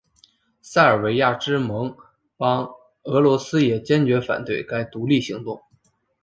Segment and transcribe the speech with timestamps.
[0.63, 1.95] 塞尔维亚之盟
[2.35, 2.67] 邦
[3.03, 5.61] 俄罗斯也坚持反对该独立行动。